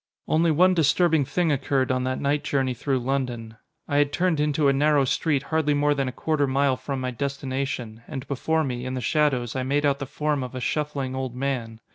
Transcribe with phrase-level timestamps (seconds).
[0.27, 3.57] Only one disturbing thing occurred on that night journey through London.
[3.87, 7.11] I had turned into a narrow street hardly more than a quarter mile from my
[7.11, 11.13] destination; and before me, in the shadows, I made out the form of a shuffling
[11.15, 11.81] old man.